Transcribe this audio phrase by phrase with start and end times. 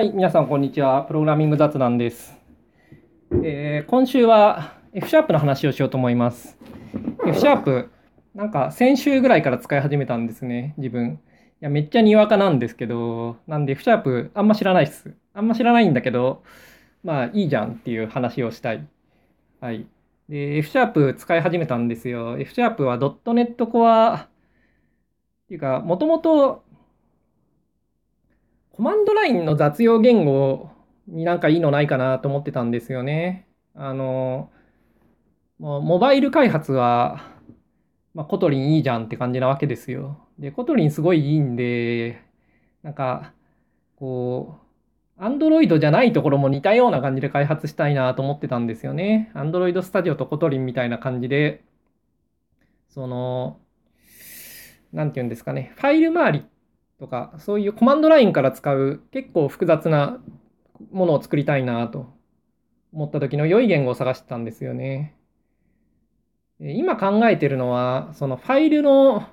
[0.00, 1.02] はい、皆さん、こんにちは。
[1.02, 2.34] プログラミング雑談です。
[3.44, 6.56] えー、今週は F シャープの話をしようと思います。
[7.26, 7.90] F シャープ、
[8.34, 11.20] なんか先週ぐらいから使い始めたんですね、自分。
[11.60, 15.14] いや、めっちゃにわかなんですけど、なんで F シャープあんま知らないっす。
[15.34, 16.44] あんま知らないんだけど、
[17.04, 18.88] まあいいじゃんっていう話をしたい。
[19.60, 19.86] はい。
[20.30, 22.38] で、F シャープ使い始めたんですよ。
[22.38, 24.28] F シャープは .NET Core っ
[25.46, 26.64] ていうか、もともと
[28.80, 30.70] コマンドラインの雑用言語
[31.06, 33.46] になんかいいのないかなと思ってたんですよね。
[33.74, 34.50] あの、
[35.58, 37.22] もうモバイル開発は、
[38.14, 40.26] まあ、 Kotlin いいじゃんって感じなわけですよ。
[40.38, 42.22] で、 Kotlin すごいいいんで、
[42.82, 43.34] なんか、
[43.96, 44.56] こ
[45.18, 49.30] う、 Android じゃないところも似たような感じで開発したいなと思ってたんですよね。
[49.34, 51.62] Android Studio と Kotlin みたいな感じで、
[52.88, 53.58] その、
[54.94, 56.42] なんて言うんですかね、ファイル周りっ
[57.00, 60.20] とか、そういうコマンドラインから使う結構複雑な
[60.92, 62.12] ものを作りたいなと
[62.92, 65.16] 思った時の良い言語を探してたんですよね。
[66.60, 69.26] 今考えてるのは、そのファイルの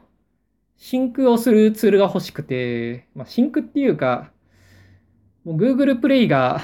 [0.77, 4.31] sync をするツールが欲しくて、まあ、 sync っていうか、
[5.43, 6.61] もう Google プレイが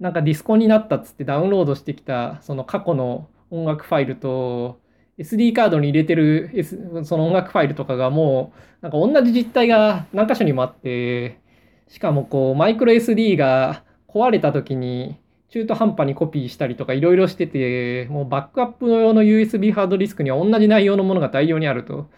[0.00, 4.80] なんかディスコンになったっつってダウンロードしてきたその過去の音楽ファイルと
[5.22, 11.40] SD カードに入れてる、S、その音楽ファイルとかがもう、なんか同じ実態が何箇所にもあって、
[11.88, 15.16] しかもこう、マイクロ SD が壊れた時に
[15.48, 22.08] 中途半端にコピーしたりとかいろいろしてて、もうバックアップ用の USB ハードディスクには同じ内容のものが大量にあると。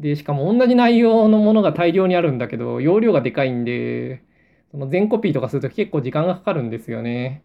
[0.00, 4.24] で、しかも同じ内容のものが大量にあるんだけど、容量がでかいんで、
[4.72, 7.44] その全コピーとかすると結構時間がかかるんですよね。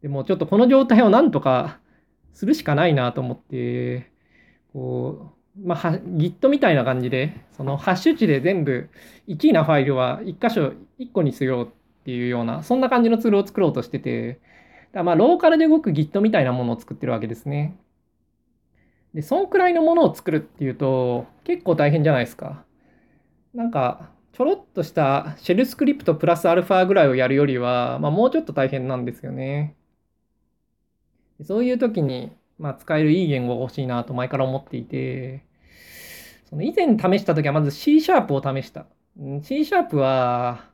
[0.00, 1.80] でもちょっとこの状態をなんとか
[2.32, 4.10] するしかないなと思って、
[4.72, 8.90] こう、まあ、Git みたいな感じで、そのハッシュ値で全部
[9.26, 11.68] 1位なファイルは1箇所1個にしようっ
[12.04, 14.40] ていうような、そんな感じのツールを作ろうとしてて、
[14.92, 17.76] だまあ、ローカルで動く Git みたいなものを作ってるわけですね。
[19.14, 22.64] で、そんくらいのものを作るっていうと、結構大変じゃないですか。
[23.54, 29.76] なんか、ちょろっとしたシェルスクリプトプラスアルファぐらいをやるよりは、まあ、もうちょっと大変なんですよね。
[31.42, 35.44] そういう時に、まあ、使えるいい言語が欲しいなと前から思っていて、
[36.48, 38.86] その以前試した時はまず C シャープを試した。
[39.42, 40.64] C シャープは、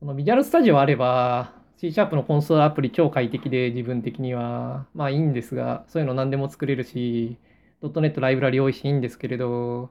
[0.00, 7.36] そのビジュアルスタジオあれば、C シャープのコンソールアプリ超快適で自分的には、まあいいんですが、そういうの何でも作れるし、
[7.82, 9.90] .NET ライブラリ多いしいいんですけれど、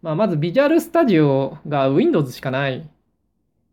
[0.00, 2.88] まあまずビジュアルスタジオが Windows しかない。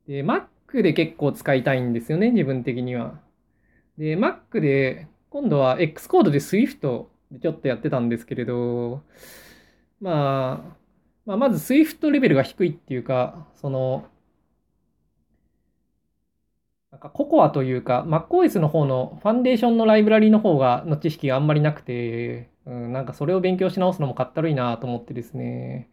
[0.07, 3.19] で、Mac で結構使いたいんですよね、自分的には。
[3.97, 9.03] で、Mac で今度は X コードで Swift でちょっとやってたんですけれど、
[9.99, 10.77] まあ、
[11.25, 14.05] まあ、まず Swift レベルが低いっていうか、その、
[16.89, 25.89] なんか COCOA というか MacOS の方のファンデーションのライブラリの方が、の知識があんまりなくて、うん、なんかそれを勉強し直すのもかったるいなと思ってですね。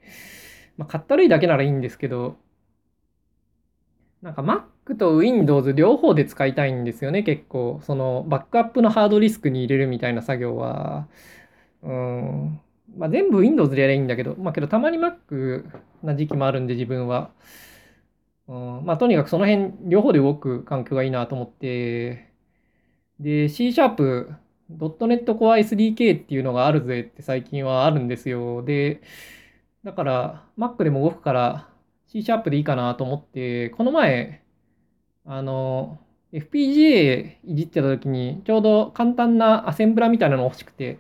[0.76, 2.36] まあ、かったるいだけならいいんですけど、
[4.22, 7.80] なんか Mac と Windows 両方で使いたいんですよね、結構。
[7.82, 11.08] そのバックアップのハードディスクに入れるみたいな作業は。
[11.82, 12.60] うん。
[12.96, 15.64] まあ全部 Windows でやればいいんだけど、まあけどたまに Mac
[16.02, 17.32] な時期もあるんで自分は。
[18.48, 22.30] うん、まあとにかくその辺両方で動く環境がいいなと思って。
[23.20, 24.34] で、C シャープ
[24.70, 28.62] .NET Core SDK っていうのがあるぜって最近はあるんですよ。
[28.64, 29.02] で、
[29.84, 31.71] だから Mac でも動くから
[32.12, 34.42] C シャープでいいかなと思って、この前、
[35.24, 35.98] あの、
[36.30, 40.98] FPGA いじってた時に、ちょうど簡単なアセンブラみたいなの欲しくて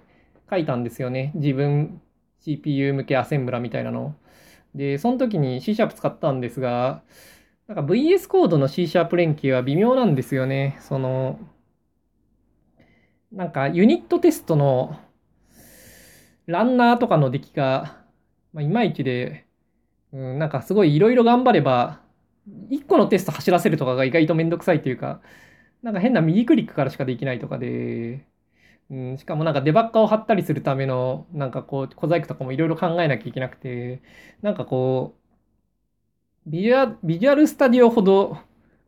[0.48, 1.32] 書いたんですよね。
[1.34, 2.00] 自分
[2.40, 4.14] CPU 向けアセンブラみたいなの。
[4.74, 7.02] で、その時に C シャープ使ったんですが、
[7.68, 10.78] なんか VS コードの C シャープ連携は微妙なんですよね。
[10.80, 11.38] その、
[13.30, 14.98] なんかユニットテストの
[16.46, 17.98] ランナーとかの出来が、
[18.54, 19.44] まあ、いまいちで、
[20.12, 22.00] うん、なんかすごいいろいろ頑張れば、
[22.70, 25.22] 1個のテスト走らせるとかが意外とめんどくさいというか、
[25.82, 28.26] なんか変な右クリックからしかできないとかで、
[28.90, 34.02] うん、しかもなんかデバッカーを貼ったりするための、なんかこう、小細工とかもいろいろ考えなきゃいけなくて、
[34.42, 35.16] なんかこ
[36.46, 38.38] う、ビジュアビジュアルスタディオほど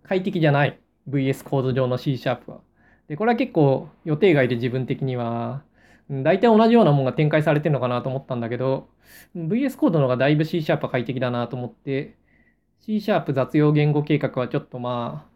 [0.03, 0.81] 快適じゃない。
[1.09, 2.61] VS コード上の C シャープは。
[3.09, 5.65] で、これは結構予定外で自分的には、
[6.11, 8.89] 大体同じようなものが展開されてるのかなと思ったんだけど、
[9.37, 12.17] VS コードの方がだいぶ C シャープは快適だなと思って、
[12.81, 15.27] C シャープ雑用言語計画はちょっとま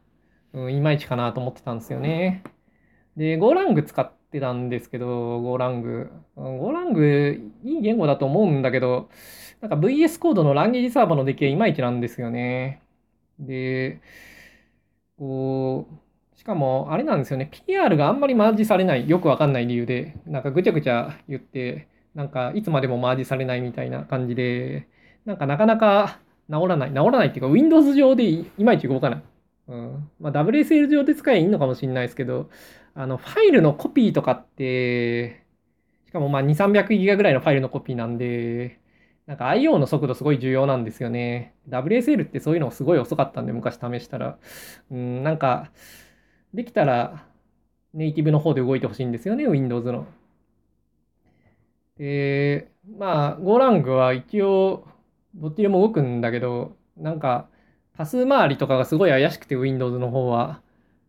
[0.53, 2.43] あ、うん、いまいちかなと思ってたんですよね。
[3.17, 6.09] で、GoLang 使ってたんですけど、GoLang。
[6.37, 9.09] GoLang いい言語だと思うんだけど、
[9.61, 12.83] なんか VS コードのランゲージサーバーの出来はいまいちなんですよね。
[13.39, 14.01] で、
[15.19, 16.08] こう、
[16.39, 24.89] しかもあれなんですよね、PR があんまりマージされない、よくわかんない理由で、なんかぐちゃぐちゃ言って、なんかいつまでもマージされないみたいな感じで、
[25.27, 26.91] なんかなかなか治らない。
[26.91, 29.23] 治らないっていうか、Windows 上でいまいち動かない。
[29.67, 30.11] うん。
[30.21, 32.49] まあ、WSL 上で使えばいいのかもしれないですけど、
[32.95, 35.45] あの、ファイルのコピーとかって、
[36.07, 38.79] しかもまあ2、300ギガぐらいのファイルのコピーなんで、
[39.27, 41.55] なんか IO の速度すごい重要なんですよね。
[41.69, 44.39] WSL ってそういうのすごい遅かったんで、昔試したら。
[44.91, 45.71] うん、なんか、
[46.55, 47.27] できたら
[47.95, 50.07] ネイティブの方で動いてほしいんですよね、Windows の。
[51.97, 54.87] で、まあ、GoLang は一応、
[55.35, 57.49] どっちでも動くんだけど、なんか、
[57.95, 60.63] パス回りとかがすごい怪しくて、Windows の方は。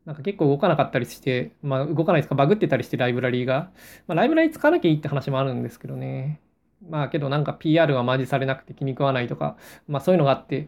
[0.06, 3.72] なんか結構動かなかったりして、まあ動かないですか、バグってたりしてライブラリーが。
[4.08, 6.42] まあライブラリー使わなきゃいいって話もあるんですけどね。
[6.90, 9.58] まあけどなんか PR がマジされなくて気に食わないとか、
[9.88, 10.68] まあそういうのがあって、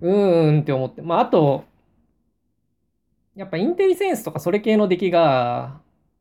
[0.00, 1.02] うーんって思って。
[1.02, 1.64] まああと、
[3.40, 5.80] やっぱインテリセンスとかそれ系の出来が、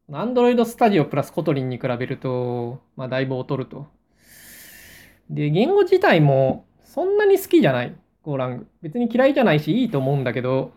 [0.10, 3.88] Android Studio プラスコトリンに比べると、まあだいぶ劣ると。
[5.30, 7.94] で、言語自体もそんなに好きじゃない。
[8.24, 8.68] ゴーラング。
[8.81, 10.71] 別に嫌いじゃないし、いいと思うんだけど、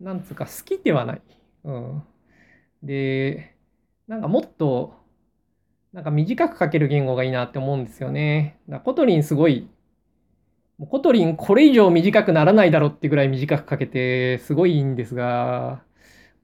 [0.00, 1.22] なんつうか好きではない。
[1.64, 2.02] うん。
[2.84, 3.56] で、
[4.06, 4.94] なんかもっと、
[5.92, 8.60] なんか短く書ける言語がいいなって思うんですよね。
[8.68, 9.68] だ Kotlin すごい、
[10.80, 15.82] Kotlin これ以上短くならないだろうってぐらい短く書けて、すごいいいんですが、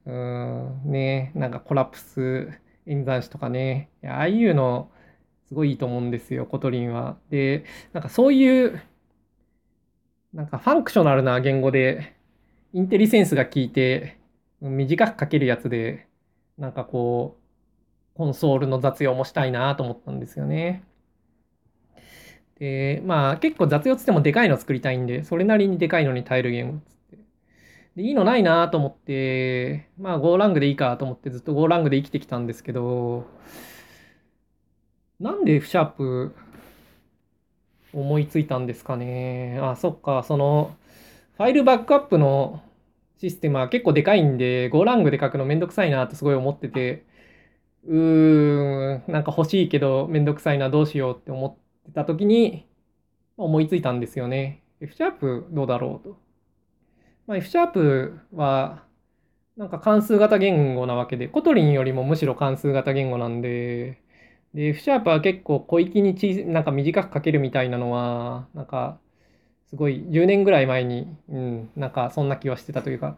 [0.05, 2.49] うん、ね、なんかコラプス
[2.85, 4.91] 演算子とかね、ああいうの、
[5.47, 7.17] すごいいいと思うんですよ、 Kotlin は。
[7.29, 8.81] で、なんかそういう、
[10.33, 12.15] なんかファンクショナルな言語で、
[12.73, 14.17] インテリセンスが効いて、
[14.61, 16.07] 短く書けるやつで、
[16.57, 17.37] なんかこ
[18.13, 20.83] う、コンソールの雑用もしたいなと思ったんですよね。
[22.61, 27.17] で、まあ結構雑用つってもでかいの作りたいんで、それなりにでかいのに耐えるゲームつって。
[27.95, 33.25] で、いいのないなと思って、まあ Go ラングでいいかと思ってずっと Go ラングで生きてきたんですけど、
[35.19, 36.35] なんで F シャープ
[37.93, 39.59] 思いついたんですかね。
[39.59, 40.75] あ、そっか、その、
[41.37, 42.61] ファイルバックアップの
[43.19, 47.05] システムは結構でかいんで、 Golang で書くのめんどくさいなってすごい思ってて、
[47.87, 51.60] うーん、なんか欲しいけどめんどくさいな、どうしようって思って
[51.93, 52.67] た時に、
[53.37, 54.63] 思いついたんですよね。
[54.79, 56.17] F シャープどうだろうと。
[57.27, 58.83] まあ、F sharp は、
[59.57, 64.01] なんか関数型言語なわけで、 Kotlin よりもむしろ関数型言語なんで、
[64.53, 68.99] で、F シャープは結構小域にちなんか短く書けるみたいなのは、なんか、
[69.69, 73.17] すごい10年ぐらい前に、うん、なんかそんな気はしてたというか、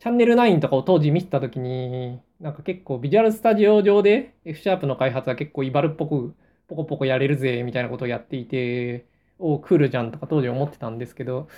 [0.00, 6.34] チャンネル9とかを当時見てた時に、なんか結構ビジュアルスタジオ上で F シャープの開発は結構イバルっぽく、
[6.74, 9.06] ポコポコやれるぜ、みたいなことをやっていて、
[9.38, 11.48] おクールじゃんとか当時思ってたんですけど、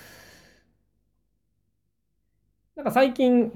[2.77, 3.53] なんか最近、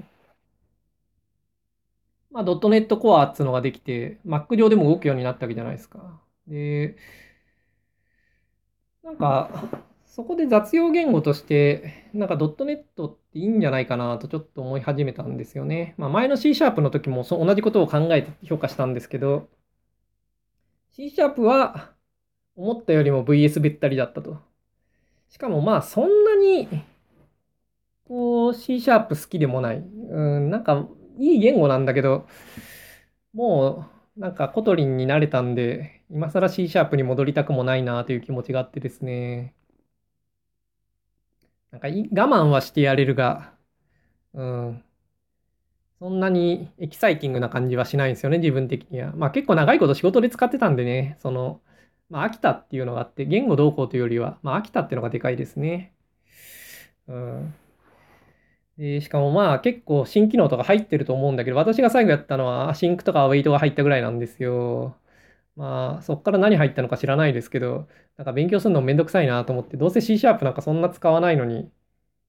[2.31, 6.21] まあ、ドットネットコアっていうのができて、Mac 上でも動くようになったわけじゃないですか。
[6.47, 6.95] で、
[9.03, 9.49] なんか、
[10.05, 15.95] そこで雑用言語として、なんかドットネットっていいんじゃないかなとちょっと思い始めたんですよね。
[15.97, 19.49] まあ、前の C シャープの時もそ同じことを考えて評価したんですけど、
[20.91, 21.93] C シャープは
[22.55, 24.39] 思ったよりも VS べったりだったと。
[25.29, 26.67] しかもまあそんなに
[28.05, 29.77] こう C シャープ好きでもない。
[29.77, 32.27] うん、なんかいい言語なんだけど、
[33.33, 39.55] もうなんか Kotlin に慣れたんで、今更 C シャープに戻りたくもないなという気持ちがあってですね。
[41.71, 41.91] なんか我
[42.27, 43.53] 慢はしてやれるが、
[44.33, 44.83] うん。
[46.01, 49.13] そんなにエキサイティングな感じはしないんですよね、自分的には。
[49.15, 51.61] まあ結構長いこと仕事で使ってたんでね、その、
[52.09, 55.93] まあ飽きたっていうのがあって、言語どうこうというよりは、まあ飽きたっていうのがでかいですね。
[57.07, 57.53] うん。
[58.77, 64.97] で、しかもまあ結構新機能とか入ってると思うんだけど、私が最後やったのは async とか await が入ったぐらいなんですよ。
[65.55, 71.71] まあそっから何入ったのか知らないですけど、なんか勉強するのめんどくさいなと思って、どうせ C シャープなんかそんな使わないのに、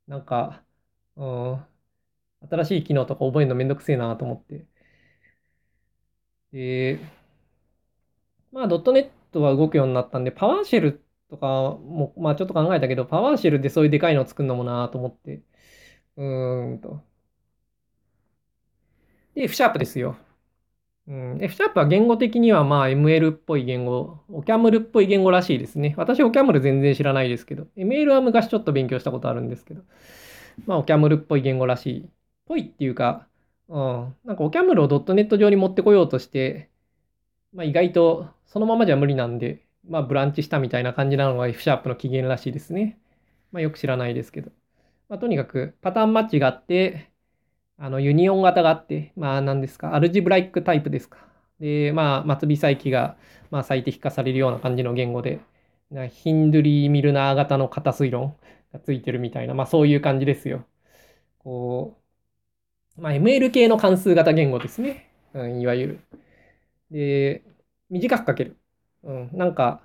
[0.06, 0.62] なんか、
[1.16, 1.66] うん、
[2.50, 4.66] 新しい機能とか覚えるのめんどくせえなと思って。
[6.52, 6.98] で、
[8.52, 15.42] まあ、.NET は動くようになったんで、 PowerShellとかも、まあ、ちょっと考えたけど、パワーシェルでそういうでかいのを作るのもなと思って、
[16.16, 17.02] うーんと。
[19.34, 20.16] で、F シャープですよ。
[21.08, 25.94] うん、F シャープは言語的にはまあ ML っぽい言語、オキャムルっぽい言語らしいですね。
[25.98, 29.82] 私オキャムル全然知らないですけど、ML は昔ちょっと勉強したことあるんですけど、
[30.66, 32.10] まあオキャムルっぽい言語らしい。
[32.46, 33.26] ぽいっていうか、
[33.68, 36.70] うん、なんかオキャムルをドットネット上に持ってこようとして、
[37.54, 42.98] まあ意外とそのままじゃ無理なんで、まあブランチしたみたいな感じなのが F シャープの起源らしいですね。
[43.52, 44.50] まあよく知らないですけど。
[45.08, 47.10] まあとにかくパターンマッチがあって、
[47.78, 51.18] あの、ユニオン型があって、まあ何ですか、アルジブライックタイプですか。
[51.62, 53.16] で、まあ、末尾再起が、
[53.50, 55.40] まあ、最適化されるような感じの言語で、
[56.10, 58.36] ヒンドゥリー・ミルナー型の型推論
[58.72, 60.64] がついてるみたいな、まあそういう感じですよ。
[61.38, 62.01] こう、
[62.96, 65.10] まあ ML 系の関数型言語ですね。
[65.34, 66.00] うん、いわゆる。
[66.90, 67.42] で、
[67.90, 68.58] 短く書ける。
[69.02, 69.82] うん、なんか、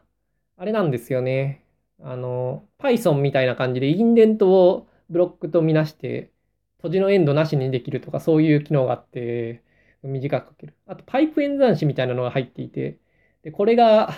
[0.58, 1.64] あれなんですよね。
[2.02, 6.32] あの、Python みたいな感じでインデントをブロックとみなして、
[6.78, 9.64] 閉じのエンドなしにできるとか、そういう機能があって、
[10.04, 10.76] 短く書ける。
[10.88, 13.00] あと、パイプ演算子みたいなのが入っていて、
[13.44, 14.14] で、これが、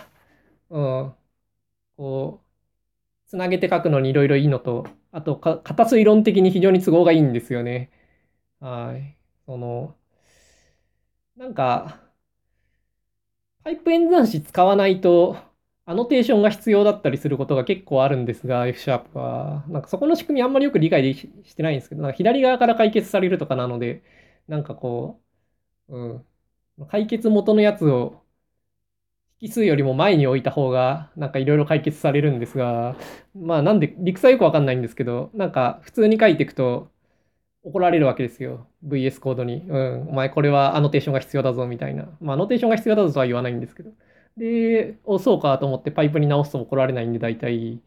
[0.69, 1.15] うん、
[1.97, 7.91] こう、つなげて書くのにいろいろいいのと、あとか、型推論的に非常に都合がいいんですよね。
[8.59, 9.17] はい。
[9.45, 9.97] その、
[11.35, 11.99] なんか、
[13.63, 15.37] パイプ演算子使わないと、
[15.85, 19.65] アノテーションが必要だったりすることが結構あるんですが、F シャープは。
[19.67, 24.03] なんかそこの仕組みあんまりよく理解してないんですけど、なんか左側から解決されるとかなので、
[24.47, 25.21] なんかこ
[25.89, 26.27] う、うん。
[26.89, 28.23] 解決元のやつを
[29.41, 32.95] 引数よりも前に置いた方が、なんかいろいろ解決されるんですが、
[33.33, 36.91] まあなんで、理屈はよくわかんないんですけど、なんか普通に書いていくと
[37.69, 38.67] 怒られるわけですよ。
[38.85, 39.63] VS コードに。
[39.67, 42.09] うん、お前これはアノテーションが必要だぞみたいな。
[42.19, 43.91] まあアノテーションが必要だぞとは言わないんですけど。
[44.37, 47.81] で、お、そうかと思ってパイプに直すと怒られないんで、大体、い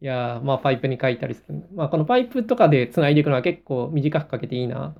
[0.00, 1.62] や、まあパイプに書いたりする。
[1.74, 4.94] まあこのパイプとかで繋いでいくのは結構短く書けていいな。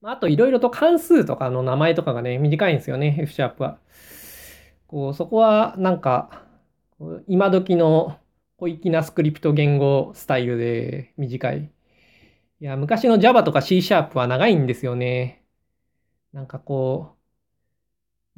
[0.00, 3.78] まあといろいろと関数とかの名前とかがね、短いんですよね、F シャープは。
[4.86, 6.44] こう、そこはなんか、
[7.26, 8.18] 今時の
[8.58, 11.73] 小粋なスクリプト言語スタイルで短い。
[12.64, 15.44] いや、昔の Java とか C シャープは長いんですよね。
[16.32, 17.14] なんかこ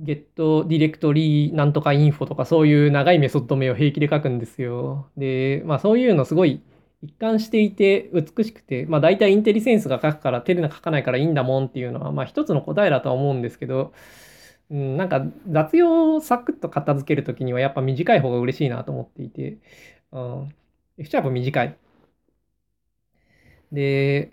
[0.01, 5.09] う、ゲットディレクトリーなんとかインフォとかそういう長いメソッド名を平気で書くんですよ。
[5.17, 6.61] で、まあそういうのすごい
[7.03, 13.93] 一貫していて美しくて、まあ大体インテリセンスが書くから手で書かないからいいんだもんっていうのは、まあ一つの答えだとは思うんですけど、
[14.71, 19.59] うん、なんか雑用をサクッと片付けるときにはやっぱ短い方が嬉しいなと思っていて、
[20.11, 20.55] うん、
[20.99, 21.79] F シャープ短い。
[23.77, 24.33] で、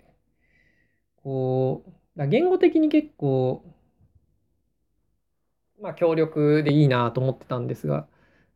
[1.24, 1.82] こ
[2.16, 3.64] う、言語的に結構、
[5.80, 8.06] まあ強力でいいなと思ってたんですが、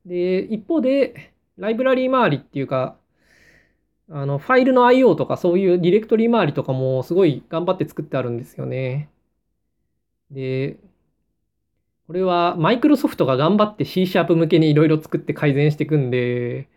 [0.07, 2.97] で、一方で、ライブラリー周りっていうか、
[4.11, 9.11] あの、ファイルの IO とかそういうディレクトリー周りとかもすごい頑張って作ってあるんですよね。
[10.31, 10.79] で、
[12.07, 16.69] これはマイクロソフトが頑張って C シャープ向けにいろいろ作って改善していくんで、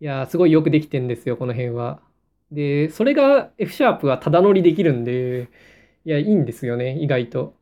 [0.00, 2.02] いや、すごいよくできてんですよ、この辺は。
[2.50, 5.50] で、それが F シャープはただ乗りできるんで、
[6.04, 7.54] いや、いいんですよね、意外と。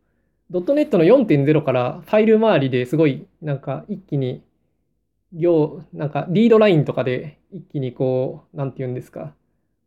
[0.51, 4.45] ドットネットの4.0からファイル周りですごいなんか一気に
[5.33, 9.35] 行、なんかリードラインとかで一気にこう、なんて言うんですか、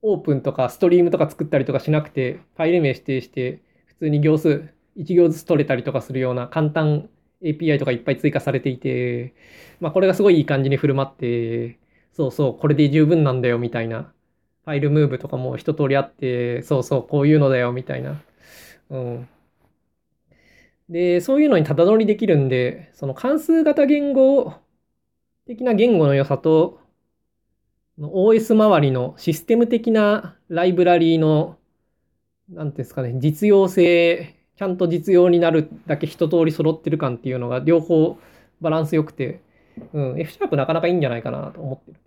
[0.02, 7.10] オープンとかストリームとか作ったりとかしなくて、ファイル名指定して、普通に行数、1行ずつ取れたりとかするような簡単
[7.42, 9.34] API とかいっぱい追加されていて、
[9.80, 11.80] まあこれがすごいいい感じに振る舞って、
[12.14, 14.14] そうそう、これで十分なんだよみたいな、
[14.66, 18.22] ファイルムーブとかも一通りあって、そうそう、こういうのだよみたいな。
[18.90, 19.30] うん。
[20.90, 24.54] で、そういうのにただ乗りできるんで、その関数型言語
[25.46, 26.80] 的な言語の良さと、
[28.00, 31.58] OS 周りのシステム的なライブラリーの、
[32.50, 38.18] なんですかね、実用性、ちゃんと実用になるだけ一通り揃ってる感っていうのが両方
[38.62, 39.42] バランス良くて、
[39.94, 42.00] うん、F シャープなかなかいいんじゃないかなと思ってる。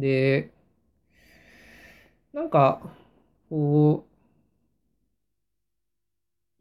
[0.00, 0.50] で、
[2.32, 2.80] なんか、
[3.48, 4.06] こ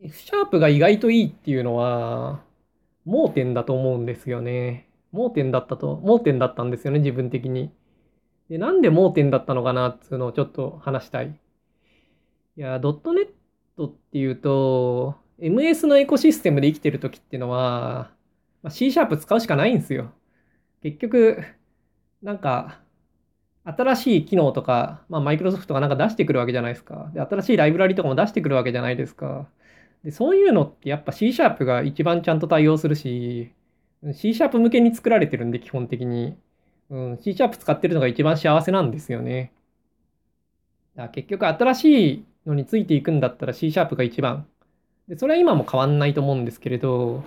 [0.01, 2.43] う、F シャープが意外といいっていうのは、
[3.05, 4.88] 盲点だと思うんですよね。
[5.12, 7.72] 盲点だったと、盲点だったんですよね、自分的に。
[8.50, 11.39] で、なんで盲点だったのかなっていうのをちょっと話したい。
[12.58, 13.27] いや、ドットネッ
[13.77, 18.12] トっていうと、MS のエコシステムで生きてる時っていうのは、
[18.62, 20.12] まあ、C シャープ使うしかないんですよ。
[20.84, 21.43] 結局、
[22.22, 22.81] なんか、
[23.78, 27.12] 新しい機能とか、まあ、マイクロソフトがなんか出してくるわけじゃないですか。
[27.14, 29.48] で、新しいライブラリとかも出してくるわけじゃないですか。
[30.04, 33.54] で、そういうのってやっぱ C シャープが一番ちゃんと対応するし、
[34.14, 36.38] C シャープ向けに作られてるんで、基本的に。
[36.90, 39.54] うん、C シャープ使ってるのが一番幸せなんですよね。
[40.96, 44.48] だから結局新しいのについていくんだったら C シャープが一番。
[45.08, 47.24] で、それは今も変わんないと思うんですけれど、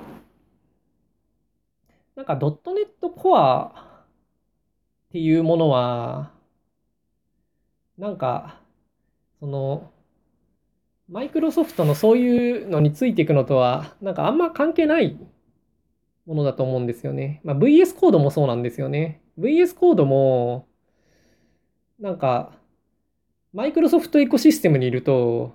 [2.16, 4.02] なんかドットネットコア
[5.08, 6.31] っていうものは、
[7.98, 8.60] なんか、
[9.40, 9.90] その、
[11.08, 15.18] マイクロソフトのそういうのについていくのとは、なんかあんま関係ない
[16.26, 17.40] ものだと思うんですよね。
[17.44, 19.20] まあ、VS コードもそうなんですよね。
[19.38, 20.66] VS コードも、
[21.98, 22.52] なんか、
[23.52, 25.54] マイクロソフトエコシステムにいると、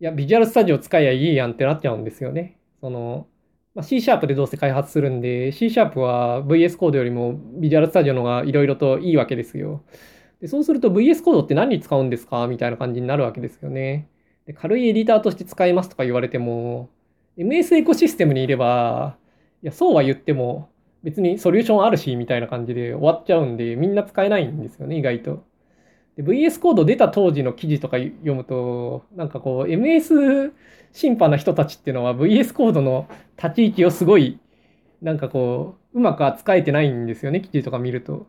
[0.00, 2.58] いや、ビジュアルスタジオ使えばいいやんってなっちゃうんですよね。
[2.80, 3.28] その、
[3.74, 9.84] まあ、C シャープでどうせ開発するんで、C シャープは VS コードよりもビジュアルスタジオの方がいろいろといいわけですよ。
[10.40, 12.46] でそうすると VS コードって何に使うんですか？
[12.46, 14.08] みたいな感じになるわけですよね。
[14.46, 16.90] で軽いエディターとして使えますとか言われても、
[17.36, 19.16] MS エコシステムにいれば、
[19.62, 20.70] いや、そうは言っても、
[21.02, 25.44] 別にソリューションあるし、みたいな感じで終わっちゃうんで、みんな使えないんですよね、意外と。
[26.16, 30.52] で、VS コード出た当時の記事とか読むと、なんかこう、MS
[30.92, 34.38] 審判な人たちっていうのは VS コードの立ち位置をすごい、
[35.02, 38.28] なんかこう、うまく扱えてないんですよね、記事とか見ると。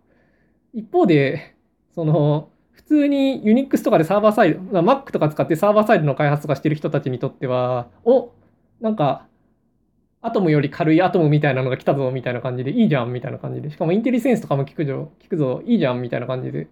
[0.73, 1.55] 一方で、
[1.97, 8.29] その、普通に Unix とかでサーバーサイド、Mac とか使ってサーバーサイドの開発とかしてる人たちにとっては、お
[8.81, 9.25] なんか、
[10.21, 13.71] アトムより軽いアトムみたいなのが来たぞみたいな感じでいいじゃんみたいな感じで。
[13.71, 16.67] しかもインテリセンスとかも聞くぞ、聞くぞ、いいじゃんみたいな感じで。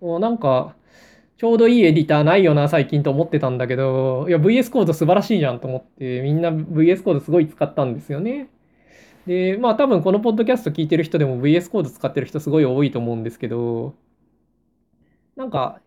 [0.00, 0.76] おなんか、
[1.38, 8.48] ちょうどいいエディターないよな、最近と思ってたんだけど、いや、VS コード素晴らしいじゃんと思って、みんな VS コードすごい使ったんですよね。
[9.26, 13.94] で、まあ多分このポッドキャスト聞いてる人でも VS コード使ってる人すごい多いと思うんですけど、
[15.38, 15.80] なんか、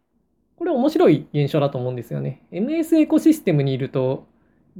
[0.56, 2.42] これ面白い現象だと思うんですよね。
[2.54, 4.26] MS エコシステムにいると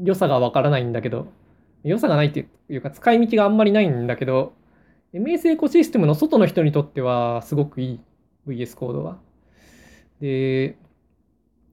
[0.02, 1.28] 良さがわからないんだけど、
[1.84, 4.54] 良さがないっていうか使い道があんまりないんだけど、
[5.14, 8.00] MS エコシステムの外の人にとってはすごくいい
[8.48, 9.20] VS コードは。
[10.22, 10.78] で、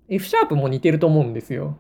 [0.09, 1.79] F シャープも似てると思うんですよ。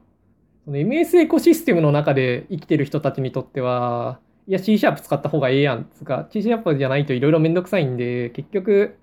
[0.68, 8.96] MS エコシステムの中で生きてる人たちにとっては、いや C シャープ使った方がええやんつか、C シャープじゃないといろいろめんどくさいんで、結局、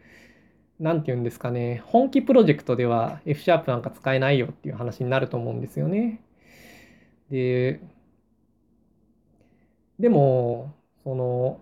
[0.80, 6.22] なんて言うんですかね、本気プロジェクトでは F シャープなんか使えないよっていう話になると思うんですよね。
[7.30, 7.80] で、
[10.00, 11.60] でも、その、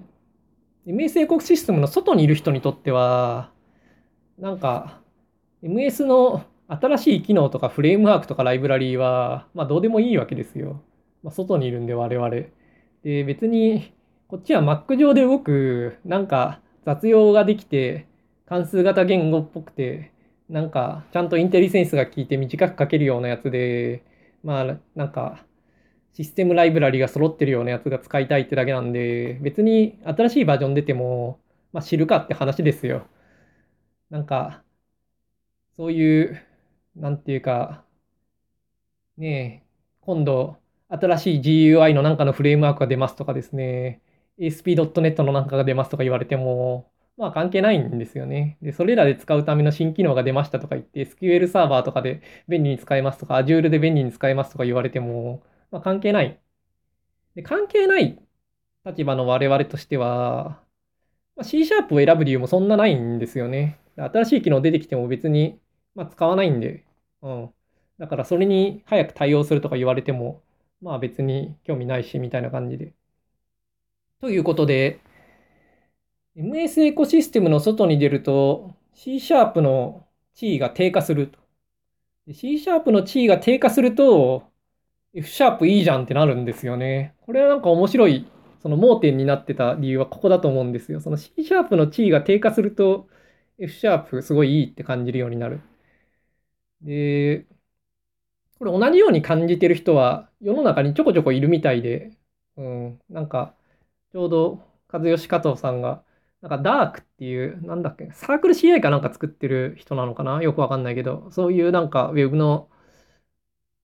[0.87, 3.51] MS エコシステムの外にいる人にとっては、
[4.39, 5.01] なんか、
[5.63, 10.81] MS の新しい機能とかフレームワークとかライブラリーは、まあどうでもいいわけですよ。
[11.23, 12.29] まあ外にいるんで我々。
[13.03, 13.93] で、別に、
[14.27, 18.07] こっちは Mac 上で動く、なんか雑用ができて、
[18.45, 20.11] 関数型言語っぽくて、
[20.49, 24.03] なんかちゃんとインテリセンスが効いて短く書けるようなやつで、
[24.43, 25.45] まあなんか
[26.13, 31.39] システムライブラリが揃ってるようなやつが使いたいってだけなんで、別に新しいバージョン出ても、
[31.73, 33.07] まあ知るかって話ですよ。
[34.09, 34.63] なんか、
[35.75, 36.41] そういう、
[36.95, 37.83] なんていうか、
[39.17, 39.67] ねえ、
[40.01, 40.57] 今度、
[40.89, 44.01] 新しい GUI のなんかのフレームワークが出ますとかですね、
[44.39, 48.57] ASP.NET のなんかが出ますとか言われても、まあ関係ないんですよね。
[48.61, 56.39] で、それらで使うための新機能が出ましたとか言って、SQL サーバーとかで便利に使えますとか、Azure で便利に使えますとか言われても、まあ関係ない。
[57.35, 58.19] で、関係ない
[58.85, 60.61] 立場の我々としては、
[61.35, 63.79] まあ、C シャープを選ぶ理由もそんなないんですよね。
[63.97, 65.59] 新しい機能出てきても別に
[65.95, 66.85] まあ、使わないんで、
[67.21, 67.53] うん。
[67.99, 70.43] だからそれに早く対応するとか言われても、
[70.81, 72.93] まあ別に興味ないし、みたいな感じで。
[74.21, 74.99] ということで、
[76.35, 81.39] MS エコシステムの外に出ると、C シャープの地位が低下すると。
[82.33, 84.43] C シャープの地位が低下すると、
[85.13, 87.15] F シャープいいじゃんってなるんですよね。
[87.21, 88.27] これはなんか面白い、
[88.63, 91.01] その盲点になってた理由はここだと思うんですよ。
[91.01, 93.07] その C シャープの地位が低下すると、
[93.59, 95.61] F シャープすごいいいって感じるようになる。
[96.81, 97.45] で、
[98.59, 102.11] これ同じように感じてる人は世の中にちょこちょこいるみたいで、
[102.57, 103.55] うん、なんか、
[104.11, 106.03] ちょうど和義加藤さんが、
[106.43, 110.41] なんかダークっていう、なんだっけ、サークル CI かなんか作ってる人なのかな？
[110.43, 112.69] よくわかんないけど、そういうなんか Web の、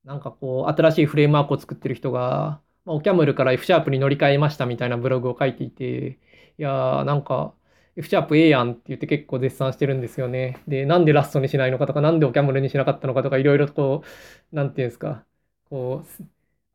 [0.03, 6.19] なんかこう、新しいフレームワークを作ってる人が、まあ、オキャムルから F シャープに乗り換えましたみたいなブログを書いていて、
[6.57, 7.53] いやー、なんか、
[7.95, 10.61] F シャープ A やんって言って結構絶賛してるんですよね。
[10.67, 14.03] で、なんでラストにしないのかとか、なんでオキャムルにしなかったのかとか、いろいろとこ
[14.51, 15.25] う、なんていうんですか、
[15.69, 16.03] こ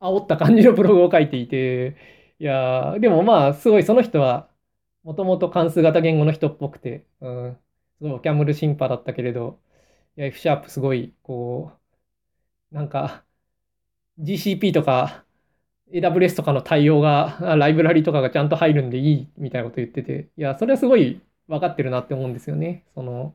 [0.00, 1.96] う、煽った感じのブログを書いていて、
[2.38, 4.48] いやーでもまあ、すごいその人は、
[5.04, 7.58] もともと関数型言語の人っぽくて、うん、
[7.98, 9.60] すごいキャムルシンパだったけれど、
[10.16, 11.72] いや、F シャープすごい、こ
[12.72, 13.24] う、なんか、
[14.18, 15.24] GCP とか
[15.92, 22.84] AWS とかの対応が、 ライブラリとかがちゃんと入るんでいいみたいなこと言ってて、いや、それはすごい分かってるなって思うんですよね。
[22.94, 23.34] その、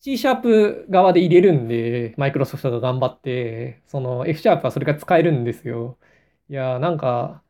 [0.00, 5.96] C シャープ側で入れるんで、マイクロソフトが頑張って、その F シャープはそれが使えるんですよ。
[6.48, 7.42] いや、なんか、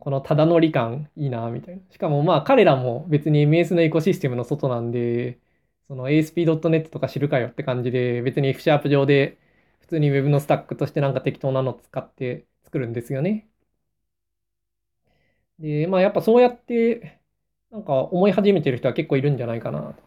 [0.00, 1.82] このただ乗り感いいな、みたいな。
[1.92, 5.38] しかもまあ彼らも別に MS のエコシステムの外なんで、
[5.88, 9.38] その ASP.NET とか知るかよって感じで、別に F シャープ上で
[9.80, 13.48] 普通に Web のスタックとしてなんか適当なの使って作るんですよね。
[15.58, 17.20] で、まあやっぱそうやって、
[17.70, 20.02] なんか思い始めてる人は結構いるんじゃないかなと。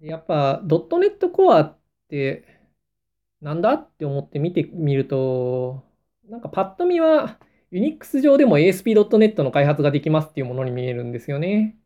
[0.00, 2.44] やっぱドットネットコアって
[3.42, 5.84] なんだって思って見てみると、
[6.28, 7.38] なんかパッと見は
[7.72, 11.78] Unix 上でも ASP.NET の開発ができますっていうものに見えるんですよね。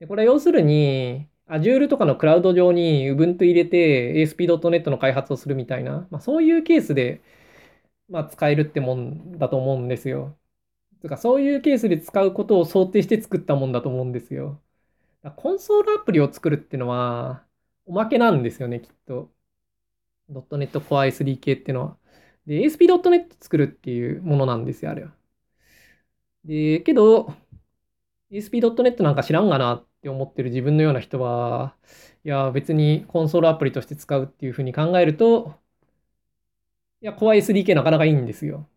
[0.00, 7.22] でこれは要するに Azure とかのクラウド上に Ubuntu 入れて ASP.NET の開発をするみたいな、まあ、そういうケースで、
[8.08, 10.36] まあ、使えるってもんだと思うんですよ。
[11.02, 14.60] つかそういうケースで使うことを想定して作ったもんだと思うんですよ。
[15.36, 17.44] コンソールアプリを作るっていうのは、
[17.86, 19.30] おまけなんですよね、きっと。
[20.30, 21.99] .NET Core SDK っていうのは。
[22.46, 25.12] で、ASP.NET 作るっていうものなんですよ、あれは。
[26.44, 27.34] で、けど、
[28.30, 31.76] ASP.NET なんか知らんがなって思ってる自分のような人は、
[32.24, 35.60] いや、別にコンソールアプリとして使うっていうふうに考えると、
[37.02, 38.68] いや、Core SDK なかなかいいんですよ。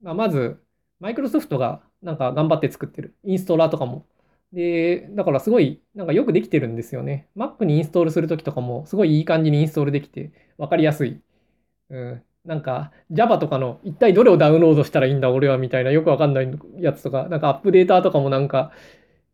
[0.00, 0.62] まあ、まず、
[1.00, 3.16] マイクロソフトがなんか頑張って作ってる。
[3.24, 4.06] インストーラーとかも
[4.52, 7.28] で、だからすごい、なんかよくできてるんですよね。
[7.36, 11.22] Mac にインストールするときとかも、すごいいい感じにインストールできて、わかりやすい。
[11.90, 12.26] うん。
[12.44, 18.72] なんか、Java とかの、一体どれをダウンロードしたらいいんだ、俺は、みたいな、よくわかんないやつとか、なんかアップデーターとかもなんか、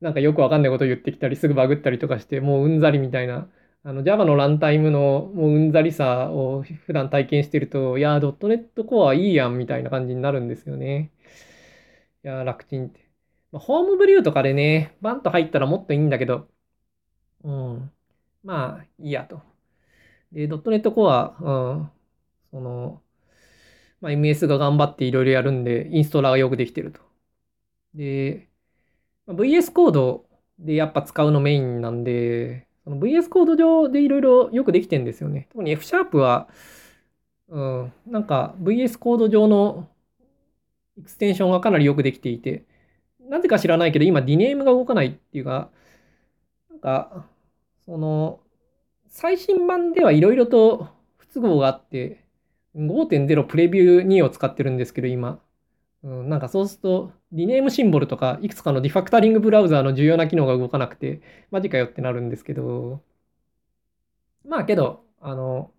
[0.00, 3.48] なんかよくわかんないこと言ってきたり、すぐバグったりとかして、もううんざりみたいな。
[3.84, 11.12] あの Java のランタイムのもううんざりさを普段体験してると、いやー、.NET Core いいやんみたいな感じになるんですよね。
[12.24, 13.00] いや、楽ちんって。
[13.52, 16.48] ま、ホームブリューとかでね、バンと入ったらもっといいんだけど、
[17.44, 17.92] うん。
[18.44, 19.42] まあ、いいやと。
[20.32, 21.92] で、ドットネットコア、うん。
[22.54, 23.02] その、
[24.00, 27.00] まあ、MS が頑張っていろいろやるんで、インストーラーがよくできてると。
[27.94, 28.48] で、
[29.26, 30.24] まあ、VS コード
[30.60, 35.48] でやっぱ使うのメインなんで、その VS コード上でいろいろよくできてるんですよね。
[35.50, 36.48] 特に F シャープは、
[37.48, 39.88] うん、なんか VS コード上の
[40.96, 42.64] エクステンションがかなりよくできていて、
[43.18, 45.70] なぜか知らないけど、今、リネームが動かないっていうか、
[46.70, 47.26] なんか、
[47.84, 48.40] その、
[49.08, 52.23] 最新版ではいろいろと不都合があって、
[52.74, 55.40] 5.0プレビュー2を使ってるんですけど、今。
[56.04, 63.02] うん、なんかそうすると、 rename symbol とか、いくつかのリファクタリングブラウザーの重要な機能が動かなくて、マジかよってなるんですけど、
[64.44, 65.72] まあけど、あの、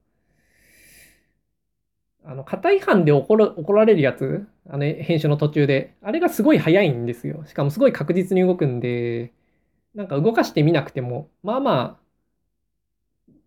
[2.24, 7.46] あの、型違反で怒ら怒られるやつ、あの、編集の途中で、あれがすごい早いんですよ。
[7.46, 9.34] しかもすごい確実に動くんで、
[9.96, 12.05] なんか動かしてみなくても、まあまあ、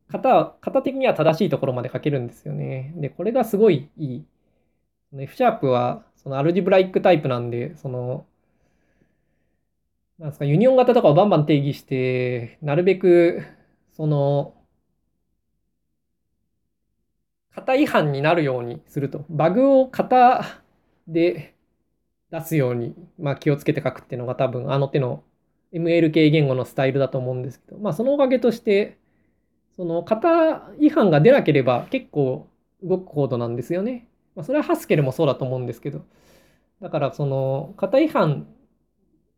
[0.08, 2.92] 型、型的には正しいところまで書けるんですよね。
[2.96, 4.24] で、これがすごいいい。
[5.18, 8.26] F シャープは、そのアルジブライックタイプなんで、その、
[10.18, 13.42] なんですか、ユニオン型とかをバンバン定義して、なるべく、
[13.92, 14.54] その、
[17.54, 19.24] 型違反になるようにすると。
[19.28, 20.44] バグを型
[21.06, 21.54] で
[22.30, 25.24] 出すように、まあ、気をつけて書くっていうのが多分あの手の
[25.72, 28.98] MLK 言語のスタイルだと思うんですけど、まあ、そのおかげとして、
[29.78, 32.48] その型違反が出なければ結構
[32.82, 34.08] 動くコードなんですよね。
[34.34, 36.04] まあ、それはハスケルもそうだと思うんですけど。
[36.82, 38.48] だからその型違反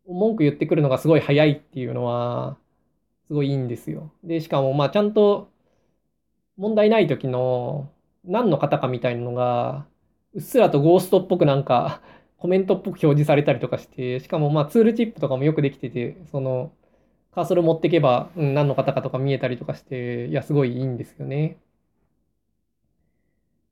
[0.07, 2.57] を文句言ってくるのがすごい早いっていうのは
[3.27, 4.11] すごいいいんですよ。
[4.23, 5.51] で、しかもまあちゃんと
[6.57, 7.91] 問題ない時の
[8.23, 9.85] 何の方かみたいなのが、
[10.33, 12.01] うっすらとゴーストっぽくなんか
[12.37, 16.73] コメントっぽく表示されたりとかして、しかもまあツールチップとかもよくできてて、その、
[17.33, 21.57] カーソル持っていけば、うん、何の方かとか見えたりとかして、いや、すごいいいんですよね。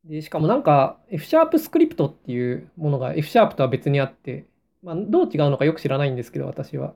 [0.06, 4.46] で、しかもなんか F シャープスクリプトっていうものが F シャープとは別にあって、
[4.82, 6.94] まあ、どう違うのかよく知らないんですけど、私は。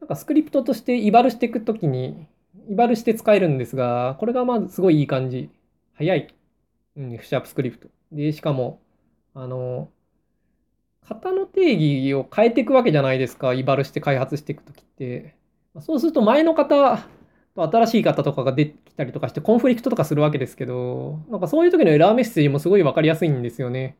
[0.00, 2.26] なんかスクリプトとしてイバルしていくときに、
[2.68, 5.50] イバルして使えるんですが、これがまずすごいいい感じ。
[5.94, 6.34] 早い。
[6.96, 7.88] うん、F シャープスクリプト。
[8.12, 8.80] で、しかも、
[9.34, 9.90] あの、
[11.08, 13.52] 型の定義を変えていくわけじゃないですか。
[13.52, 15.39] イバルして開発していくときって。
[15.78, 17.06] そうすると前の型
[17.54, 23.96] と新しい型とかが出てきたりとかしてコンフリクトとかするわけですけど、なんかそういう時のエラーメッセージもすごいわかりやすいんですよね。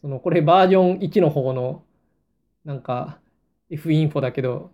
[0.00, 1.82] その、これバージョン1の方の、
[2.64, 3.18] なんか
[3.70, 4.70] F インフォだけど、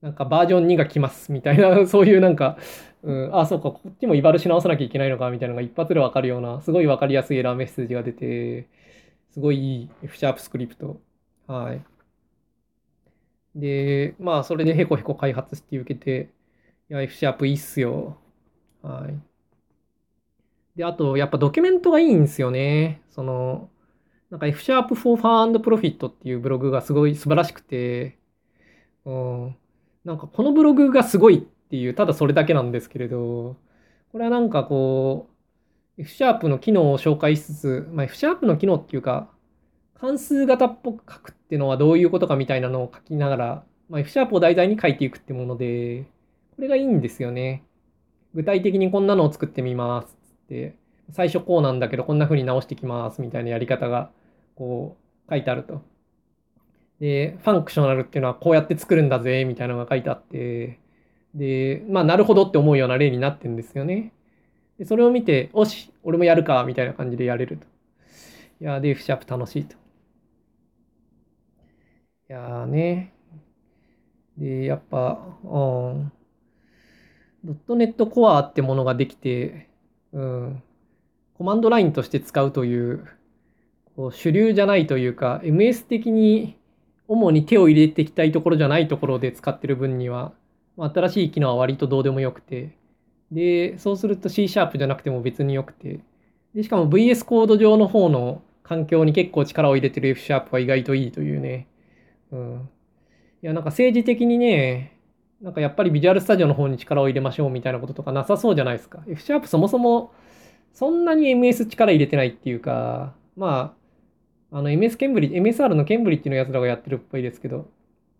[0.00, 2.58] なんかバージョン2が来ますみたいな、 そういうなんか、
[3.02, 8.68] うん、あ、そうか、こっちもイバルし直さなきゃいけないのかみたいなのが一発でわかるような、すごいわかりやすいエラーメッセージが出て、
[9.32, 11.00] すごいいい F シャープスクリプト。
[11.46, 11.93] はい。
[13.54, 16.30] で、まあ、それでヘコヘコ開発して受けて、
[16.90, 18.18] いや、F シャープいいっすよ。
[18.82, 19.18] はい。
[20.76, 23.02] で、あと、やっぱドキュメントがいいんですよね。
[23.10, 23.70] その、
[24.30, 28.18] なんか F シャープ for Fun Profit っていうブログがすごい素晴らしくて、
[29.04, 29.56] うん、
[30.04, 33.56] なんかこのブログがすごいっていう、ただそれだけなんですけれど、
[34.12, 35.28] これはなんかこ
[35.98, 39.30] う、F シャープの機能を紹介しつつ、まあ、F シャープの機能っていうか、
[40.00, 46.04] 関数型っぽく書くっていうのはどういうことかみたいなのを書きながら、まあ、F シャープを題材に書いていくってもので、
[46.56, 47.64] これがいいんですよね。
[48.34, 50.74] 具体的にこんなのを作ってみますって、
[51.10, 54.10] 最初こうなんだけどこんな風に直してきますみたいなやり方が
[54.56, 54.96] こ
[55.28, 55.82] う書いてあると。
[57.00, 60.78] で、ファンクショナルっていうのはこうやって作るんだぜみたいなのが書いてあって、
[61.34, 64.12] で、まあなるほどって思うような例になってんですよね。
[64.78, 67.66] で、それを見て、おし、俺もやるかみたいな感じでやれると。
[68.60, 69.76] いや、で、F シャープ楽しいと。
[72.34, 73.12] やーね。
[74.36, 76.12] で、やっぱ、うん。
[77.44, 79.68] ドットネットコアってものができて、
[80.12, 80.62] うん。
[81.34, 83.06] コマンドラインとして使うという、
[83.96, 86.58] こう主流じゃないというか、MS 的に
[87.06, 90.32] 主に手を入れていきたいところじゃないところで使ってる分には、
[90.76, 92.76] ま、新しい機能は割とどうでもよくて、
[93.30, 96.00] で、そうすると C シャープじゃなくても別によくて、
[96.54, 101.68] でしかも VS コード上の方の環境に結構力を入れてる F シャープは意外といいというね。
[102.34, 102.70] うん。
[103.42, 104.98] いや、なんか政治的にね、
[105.40, 109.02] なんかやっぱりビジュアルスタジオの方に力を入れましょうみたいなこととかなさそうじゃないですか。
[109.06, 110.12] F シャープそもそも
[110.72, 113.76] そんなに MS 力入れてないっていうか、ま
[114.50, 117.70] あ、あの MS ケンブリッジ、MSR のケンブリッジのやつらがやってるっぽいですけど、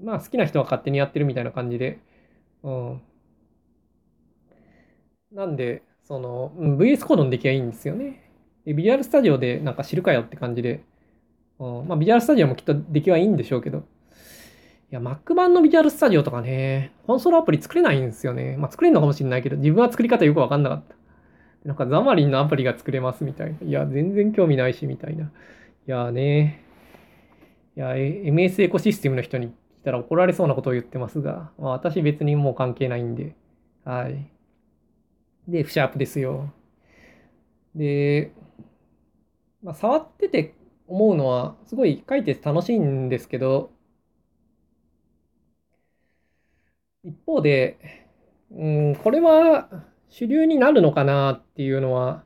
[0.03, 1.99] まあ好きな人は勝手にやってるみたいな感じで、
[2.63, 3.03] うん。
[5.33, 8.23] なんで、その、うん、VS コードの出来はいいんですよね。
[8.65, 10.85] で、ビジュアルスタジオでなんか知るかよって感じで、
[11.59, 13.85] うん、まあビジュアルスタジオもきっと出来はいいんでしょうけど、
[14.95, 18.57] や、Mac 版のビジュアルスタジオとかね、コンソールアプリ作れないんですよね。
[18.57, 20.95] まあ、作れるのかもしれないけど、自分は作り方よくわかんなかった。
[21.65, 23.67] なんかザマリンのアプリが作れますみたいな。
[23.67, 25.25] いや、全然興味ないし、みたいな。
[25.25, 25.31] い
[25.87, 26.63] やね。
[27.77, 29.53] いや、MS エコシステムの人に来
[29.85, 33.35] たら怒られそうなことを言ってますが、まあ、私別にもう関係ないんで。
[33.85, 34.31] はい。
[35.49, 36.53] で、F シャープですよ。
[37.75, 38.33] で、
[39.63, 40.55] まあ、触ってて
[40.87, 43.74] 思うのは、すごい書いてて楽しいんですけど、
[47.05, 47.79] 一方で、
[48.51, 49.69] うん、これは
[50.09, 52.25] 主流になるのかなっていうのは、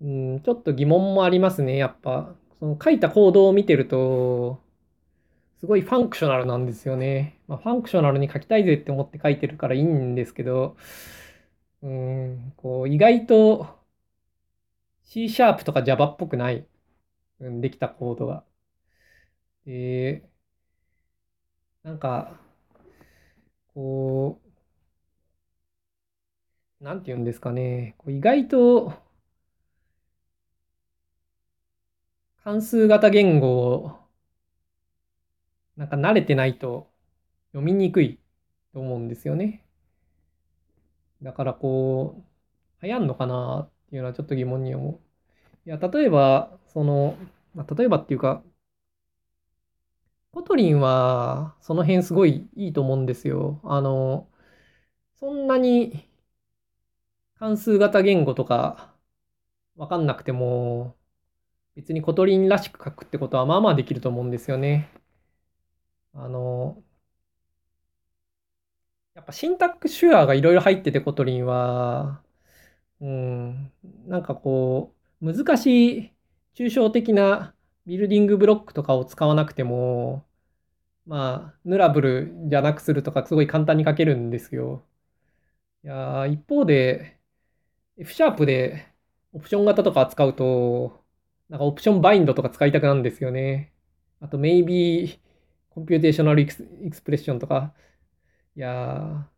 [0.00, 2.34] うん、ちょっと疑問もありますね、やっぱ。
[2.58, 4.60] その書いたコードを見てると、
[5.60, 7.38] すごい functional なんですよね。
[7.48, 10.76] まあ、 functional に書きたいぜって思って書いてるからいいんですけど、
[11.82, 13.68] うん、こう、意外と
[15.04, 16.66] C シャープとか Java っぽくない、
[17.40, 18.44] うん、できたコードが。
[19.66, 20.22] で、
[21.82, 22.43] なんか、
[23.74, 24.40] こ
[26.80, 28.92] う、なんて言うんですかね、こう意外と
[32.44, 33.98] 関数型言語を
[35.76, 36.90] なんか慣れてないと
[37.52, 38.18] 読みにくい
[38.74, 39.64] と思うんですよね。
[41.22, 42.24] だからこ
[42.82, 44.90] う、流行んのかなっていうのはちょっと疑問に思
[45.66, 45.68] う。
[45.68, 47.16] いや、例えば、その、
[47.54, 48.44] まあ、例えばっていうか、
[50.34, 53.60] Kotlin は、その辺すごいいいと思うんですよ。
[53.64, 54.28] あの、
[55.14, 56.08] そんなに
[57.38, 58.92] 関数型言語とか
[59.76, 60.96] わかんなくても、
[61.76, 64.90] 別に Kotlin らしく書くってことはまあまあできると思うんですよね。
[66.14, 66.82] あの、
[69.14, 72.22] やっぱ syntax sugar がいろいろ入ってて Kotlin は、
[73.00, 73.72] うん、
[74.06, 76.12] なんかこう、難しい
[76.54, 77.53] 抽象的な
[77.86, 80.26] building block とかを使わなくても、
[81.06, 84.84] まあ、 nullable じゃなくするとかすごい簡単に書けるんですよ。
[85.84, 87.18] いや一方で、
[87.98, 88.86] F シャープで
[89.32, 91.04] option 型とか扱うと、
[91.48, 93.72] なんか option bind とか使いたくなるんですよね。
[94.20, 95.18] あと、maybe
[95.70, 97.74] computational expression とか。
[98.56, 99.28] いや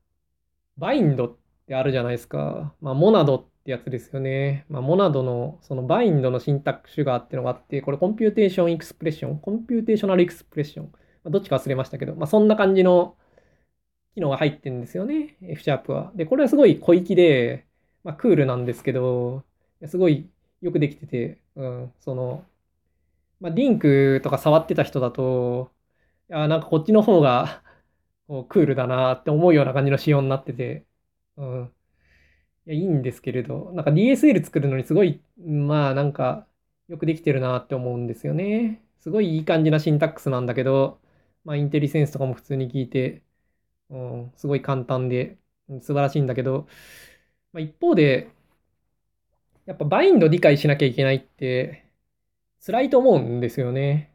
[0.77, 2.75] bind ってあるじゃないですか。
[2.81, 4.64] まあ、 monad ってやつですよね。
[4.68, 10.87] まあ、 monad の、その bind の syntax sugar っていうのがあって、これ computation expression、computational expression。
[10.92, 10.92] ま
[11.24, 13.16] あ、どっちか忘れましたけど、まあ、そんな感じの
[14.14, 15.37] 機能が入ってるんですよね。
[15.42, 16.12] F シャープは。
[16.14, 17.66] で、これはすごい強力で、
[18.05, 19.44] まあ、クールなんですけど、
[19.87, 22.44] すごいよくできてて、うん、その、
[23.40, 25.72] まあ、リンクとか触ってた人だと、
[26.31, 27.62] いや、なんかこっちの方が
[28.48, 30.87] クールだなって思うような感じの仕様になってて、
[31.37, 31.76] うん。
[32.66, 36.46] いや、いいんですけれど、なんか DSL 作るのにすごい、まあなんか、
[36.88, 38.83] よくできてるなって思うんですよね。
[38.98, 41.00] すごいいい感じなシンタックスなんだけど、
[41.44, 43.22] まあインテリセンスとかも普通に聞いて、
[43.90, 45.38] うん、すごい簡単で、
[45.83, 46.68] 素晴らしいんだけど、
[47.52, 48.31] まあ、一方で、
[49.66, 51.85] やっぱバインド理解しなきゃいけないって
[52.66, 54.12] 辛いと思うんですよね。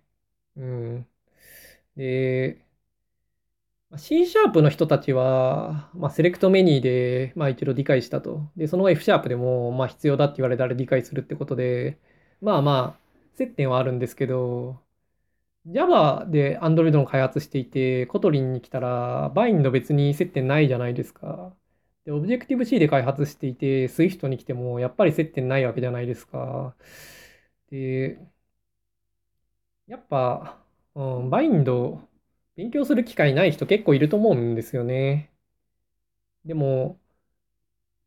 [0.57, 1.07] うん。
[1.97, 2.65] で、
[3.97, 8.49] C シャープの人たちは、まあ、セレクトメニューで、まあ、一度理解したと。
[8.56, 11.99] で、その F シャープでも、まあ、必要だって言われたら理解するってことで、
[12.41, 12.99] まあまあ、
[13.36, 14.80] 接点はあるんですけど、
[15.65, 21.56] Java で Android の開発していて、 Kotlin に来たら、 bind 別に接点ないじゃないですか。
[22.06, 26.75] で、Objective-C で開発していて、Swift に来ても、やっぱり接点ないわけじゃないですか。
[27.71, 28.19] で、
[29.88, 30.58] やっぱ、
[30.95, 32.01] うん、 bind、
[32.62, 35.32] 勉強する機会ない人結構いると思うんですよね。
[36.45, 37.00] でも、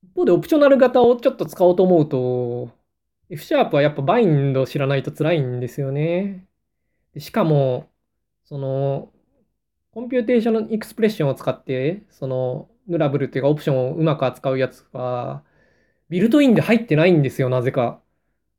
[0.05, 2.71] 一方で optional 型をちょっと使おうと思うと、
[3.31, 6.47] F シャープはやっぱバインド知らないと辛いんですよね。
[7.19, 7.91] しかも、
[8.45, 9.13] その、
[9.93, 15.45] computation expression を使って、その、 nullable っていうか option をうまく扱うやつは、
[16.11, 18.03] built-in で入ってないんですよ、なぜか。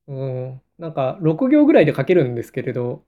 [0.08, 0.62] うん。
[0.80, 3.06] なんか、6行ぐらいで書けるんですけれど、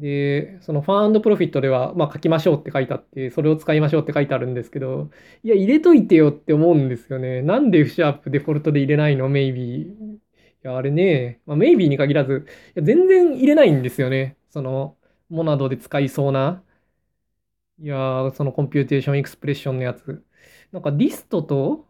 [0.00, 5.10] で、その fun profit では、まあ、書きましょうって書いてあって、それを使いましょうって書いてあるんですけど、
[5.42, 7.42] いや、入れといてよって思うんですよね。
[7.42, 9.92] なんで F シャープデフォルトで入れないの ?maybe。
[9.92, 10.20] い
[10.62, 14.36] や、あれね、まあ、maybe に限らず、いや全然入れないんですよね。
[14.50, 14.96] その、
[15.28, 16.62] monad で使いそうな。
[17.78, 20.24] いやその computation expression のやつ。
[20.72, 21.86] なんかリストと、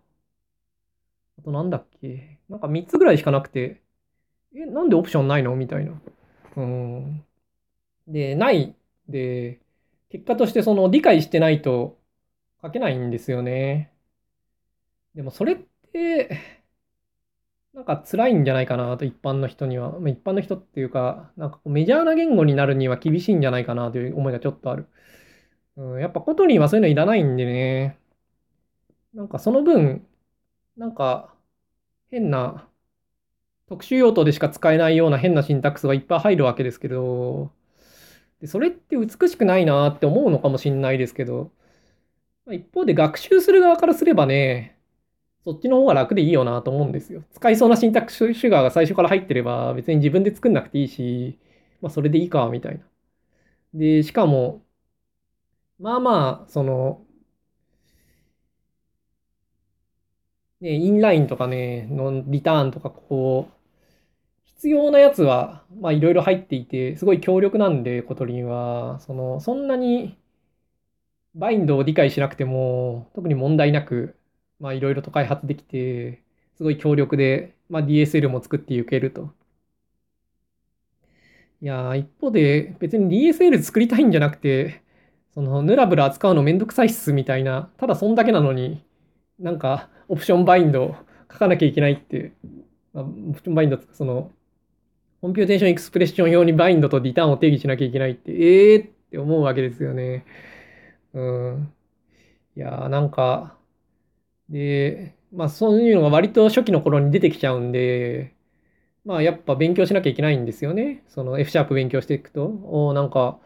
[1.39, 3.83] あとなんだっけなんか3つぐらいしかなくて、
[4.55, 5.57] え、なんで option ないの？
[5.57, 6.01] みたいな。
[6.57, 7.27] うん。
[8.13, 8.75] で、ない
[9.09, 9.61] で、
[10.11, 11.99] 結果としてその理解してないと
[12.63, 13.93] 書けないんですよね。
[15.15, 15.57] でもそれっ
[15.93, 16.39] て、
[17.73, 19.97] なんか辛いんじゃないかなと、一般の人には。
[20.01, 24.89] 一般の人っていうか、なんかメジャーな言語になるには厳しいんじゃないかなという思いがちょっとある。
[25.77, 27.99] うん、やっぱ Kotlin はそういうのいらないんでね。
[29.15, 30.07] なんかその分、
[30.77, 31.35] なんか
[32.11, 32.69] 変な
[33.69, 37.53] 特殊用途でしか使えないような変な syntax がいっぱい入るわけですけど、
[38.41, 41.53] でそれって美しくないなって思うのかもしれないですけど、
[42.51, 44.79] 一方で学習する側からすればね、
[45.45, 47.25] そっちの方が楽でいいよなと思うんですよ。
[47.33, 51.39] 使いそうな syntax sugar が最初から入ってれば別に自分で作んなくていいし、
[51.83, 52.85] まあそれでいいか、みたいな。
[53.75, 54.63] で、しかも、
[55.79, 57.05] まあまあ、その、
[60.61, 63.60] ね、 inline とかね、のリターンとか、こう、
[64.61, 70.19] 必要なやつは、まあいろいろ入っていて、すごい強力なんで、 Kotlin は、その、そんなに、
[71.35, 74.17] bind を理解しなくても、特に問題なく、
[74.59, 76.23] まあいろいろと開発できて、
[76.57, 79.33] すごい強力で、まあ DSL も作っていけると。
[81.63, 84.83] いや一方で別に DSL 作りたいんじゃなくて、
[85.33, 88.85] その nullable 扱うのめんどくさいっすみたいな、ただそんだけなのに、
[89.39, 90.97] なんか option bind
[91.33, 92.33] 書かなきゃいけないって、
[92.93, 94.31] まあ、 option bind その
[95.21, 100.25] computation expression 用に bind とリターンを定義しなきゃいけないって、ええー、って思うわけですよね。
[101.15, 101.75] うん。
[102.57, 103.59] いやーなんか、
[104.49, 108.35] で、まあそういうのが割と初期の頃に出てきちゃうんで、
[109.05, 111.05] まあやっぱ勉強しなきゃいけないんですよね。
[111.09, 113.41] その F シャープ勉強していくと、おなんか、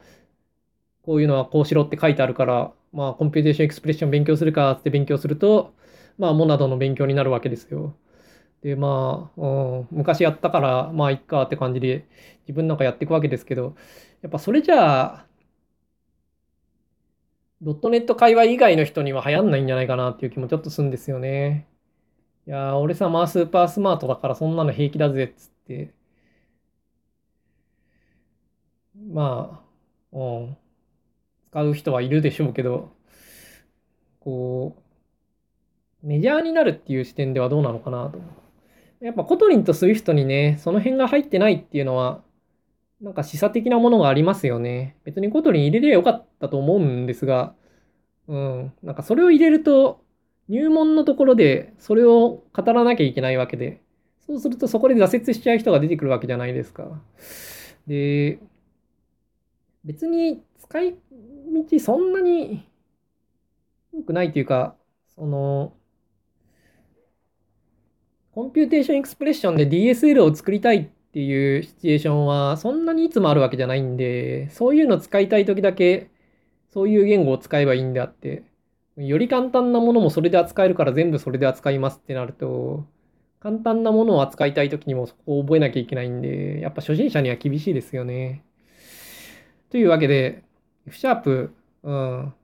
[1.03, 5.75] こういうのはこうしろって書いてあるから、まあ computation expression 勉強するかって勉強すると、
[6.19, 7.97] まあ monad の勉強になるわけですよ。
[8.65, 12.09] で、まあ、うん、昔やったから、まあ、いっかって感じで、
[12.49, 13.77] 自分なんかやっていくわけですけど、
[14.23, 15.27] やっぱそれじゃあ、
[17.63, 21.67] .NET 界隈以外の人には流行んないんじゃないかなっていう気もちょっとするんですよね。
[22.47, 25.95] いや俺さ、まあ super smart だからそんなの平気だぜっつって。
[29.13, 29.63] ま
[30.13, 30.57] あ、うん、
[31.53, 32.93] 使う人はいるでしょうけど、
[34.21, 34.77] こ
[36.05, 38.44] う、メジャーになるっていう視点ではどうなのかなと。
[39.05, 42.23] やっぱ Kotlin と Swift にね、その辺が入ってないっていうのは、
[43.03, 44.97] なんか示唆的なものがありますよね。
[45.05, 47.55] 別に Kotlin 入れりゃよかったと思うんですが、
[48.29, 50.03] うん、なんかそれを入れると、
[50.49, 53.83] 入門のところでそれを語らなきゃいけないわけで、
[54.27, 57.03] そうするとそこで挫折しちゃう人が出てくるわけじゃないですか。
[57.87, 58.39] で、
[59.85, 60.95] 別に使い
[61.53, 62.67] 道そんなに
[63.93, 64.77] 良くないというか、
[65.15, 65.75] その、
[68.35, 76.11] computation expression で DSL を作りたいっていうシチュエーションはそんなにいつもあるわけじゃないんで、そういうの使いたい時だけ、
[76.73, 78.43] そういう言語を使えばいいんであって、
[78.97, 82.85] より簡単なものもそれで扱えるから全部それで扱いますってなると、
[83.39, 88.43] 簡単なものを扱いたいときにもそこを覚えなきゃいけないんで、やっぱ初心者には厳しいですよね。
[89.71, 90.43] というわけで、
[90.89, 91.55] F シャープ、
[91.85, 92.35] うん、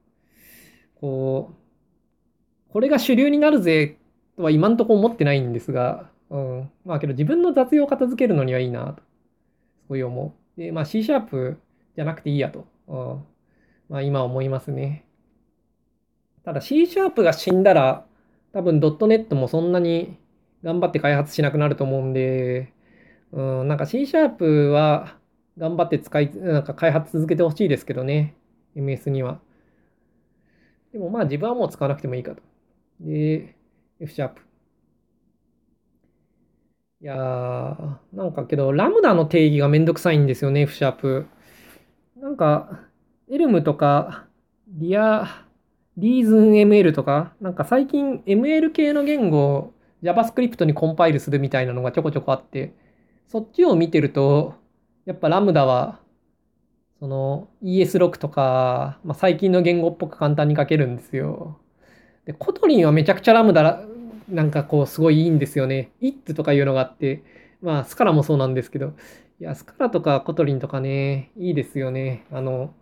[1.00, 3.96] こう、これが主流になるぜ
[4.36, 9.02] とは今んとこ思ってないんですが、うん、まあけど自分の雑用を片付けるのにはいいなと、
[9.88, 10.60] そういう思う。
[10.60, 11.58] で、まあ C シャープ
[11.96, 13.24] じゃなくていいやと、うん、
[13.88, 15.04] まあ今思いますね。
[16.44, 18.06] ただ C シャープが死んだら、
[18.52, 20.16] 多分ドットネットもそんなに
[20.62, 22.72] 頑張って開発しなくなると思うんで、
[23.32, 25.16] うん、なんか C シャープは
[25.58, 28.34] 頑張って使い、なんか開発続けてほしいですけどね。
[28.76, 29.40] MS には。
[30.92, 32.42] でもまあ自分はもう使わなくてもいいかと。
[33.00, 33.54] で、
[34.00, 34.42] F シャープ。
[37.02, 41.26] いやー、なんかけど、ラムダの定義がめんどくさいんですよね、F シャープ。
[42.16, 42.88] なんか、
[43.28, 44.26] エルムとか、
[44.68, 45.46] リア、
[45.96, 52.74] リーズン ML とか、なんか最近 ML 系の言語を JavaScript にコンパイルするみたいなのがちょこちょこあって、
[53.28, 54.54] そっちを見てると、
[55.06, 56.00] やっぱラムダは、
[57.00, 61.60] その ES6 とか、まあ、最近の言語っぽく簡単に書けるんですよ。
[62.26, 63.84] で、 Kotlin はめちゃくちゃラムダ、
[64.30, 65.92] なんかこうすごいいいんですよね。
[66.00, 67.22] it とかいうのがあって、
[67.62, 68.94] まあ Scala もそうなんですけど、
[69.40, 72.26] いや、 Scala とか Kotlin とかね、いいですよね。
[72.32, 72.74] あの、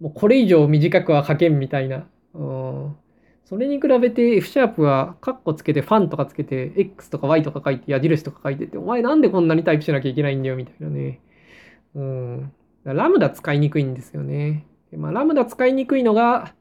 [0.00, 2.06] もうこれ以上短くは書けんみたいな。
[2.34, 2.96] うん。
[3.44, 11.20] それに比べて F シャープはカッコつけて fun とかつけて X とか Y とか書いて矢印とか書いててお前なんでこんなにタイプしなきゃいけないんだよみたいなね。
[11.94, 12.52] うん。
[12.84, 14.66] ラムダ使いにくいんですよね。
[14.92, 16.54] まあ、ラムダ使いにくいのが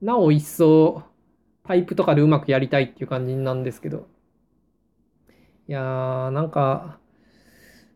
[0.00, 1.04] なお一層
[1.72, 4.06] パイプとかでうまくやりたいっていう感じなんですけど。
[5.68, 6.98] いやーなんか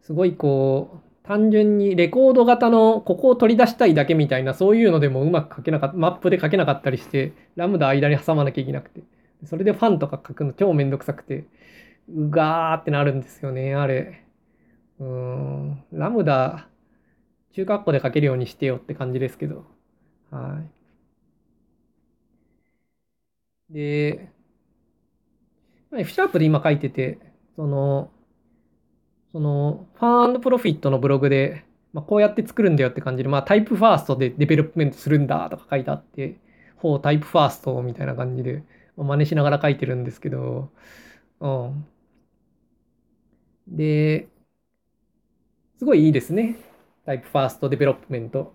[0.01, 9.03] すごいこう単純にレコード型のここを取り出したいだけみたいな、そういうのでもうまく書けなかった、マップで書けなかったりして、ラムダ間に挟まなきゃいけなくて。
[9.45, 11.45] それでファンとか書くの超めんどくさくて、
[12.09, 14.24] うがーってなるんですよね、あれ。
[15.01, 16.68] うーん、ラムダ、
[17.53, 19.64] 中括弧で書けるようにしてよって感じですけど。
[20.31, 20.86] はい。
[23.71, 24.33] で、
[25.93, 27.19] F シャープで今書いてて、
[27.57, 28.11] その、
[29.33, 36.39] その、 fun profit のブログで、まあ、こうやって作るんだよって感じで、まあ、 type first で development するんだとか書いてあって、
[36.77, 38.62] ほう、 type first みたいな感じで、
[38.97, 40.71] まあ、真似しながら書いてるんですけど、
[41.41, 41.87] うん。
[43.69, 44.29] で、
[45.79, 46.57] すごいいいですね。
[47.07, 48.53] type first development。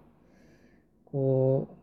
[1.12, 1.81] こう、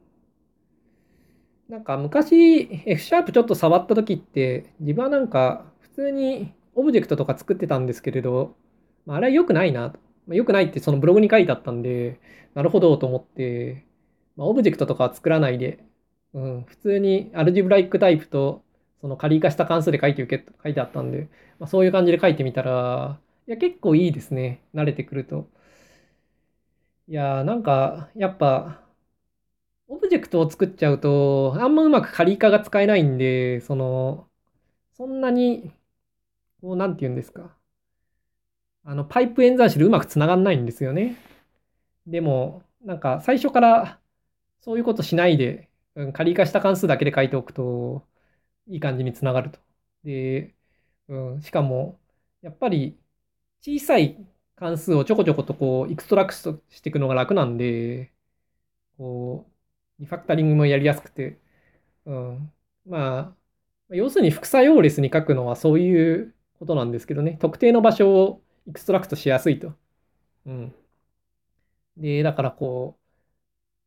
[1.69, 8.57] なんか昔 F シャープちょっと触った時って、自分はなんか普通にオブジェクトとか作ってたんですけれど、
[9.07, 10.01] まあ、あれは良くないなと。
[10.27, 12.21] ま、良くないってそのブログに書いてあったんで、
[12.55, 13.85] なるほどと思って、
[14.37, 15.85] まあ、オブジェクトとかは作らないで、
[16.35, 18.63] うん、普通にアルジブライックタイプと
[19.01, 24.63] その仮化した関数で書いて受けと書いてあったんで、まあ、そういう感じで書いてみたら、いや、結構いいですね。
[24.75, 25.49] 慣れてくると。
[27.09, 28.83] いやーなんか、やっぱ、
[29.89, 34.29] オブジェクトを作っちゃうと、あんまうまく仮化が使えないんで、その、
[34.95, 35.73] そんなに、
[36.61, 37.57] こう、なんて言うんですか。
[38.85, 41.17] あの、パイプ演算子でうまくつながんないんですよね。
[42.07, 44.01] でも、なんか最初から
[44.61, 48.07] そういうことしないで、うん、カリー化した関数だけで書いておくと、
[48.69, 49.61] いい感じにつながると。
[50.05, 50.55] で、
[51.09, 52.01] うん、しかも、
[52.43, 52.99] やっぱり
[53.63, 54.27] 小さい
[54.57, 58.13] 関数をちょこちょことこう、 extract していくのが楽なんで、
[58.99, 59.53] こう、
[60.01, 61.39] リファクタリングもやりやすくて、
[62.07, 62.53] うん、
[62.87, 63.35] ま
[63.91, 69.75] あ、要するに副作用レスに書くのはそういうことなんですけどね、特定の場所をextract しやすいと。
[70.47, 70.75] うん。
[71.97, 72.99] で、だからこ